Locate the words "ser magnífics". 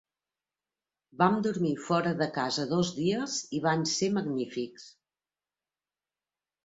3.95-4.89